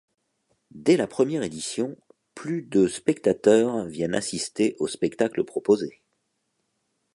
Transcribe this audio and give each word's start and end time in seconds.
Dès 0.73 0.97
la 0.97 1.05
première 1.05 1.43
édition, 1.43 1.95
plus 2.33 2.63
de 2.63 2.87
spectateurs 2.87 3.85
viennent 3.85 4.15
assister 4.15 4.75
aux 4.79 4.87
spectacles 4.87 5.43
proposés. 5.43 6.01